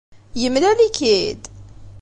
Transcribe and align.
Yemlal-ik-id? 0.41 1.43